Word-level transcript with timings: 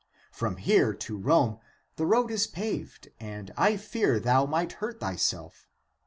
From 0.31 0.55
here 0.57 0.95
to 0.95 1.15
Rome 1.15 1.59
the 1.95 2.07
road 2.07 2.31
is 2.31 2.47
paved 2.47 3.09
and 3.19 3.53
I 3.55 3.77
fear 3.77 4.19
thou 4.19 4.47
might 4.47 4.71
hurt 4.81 4.99
thyself." 4.99 5.67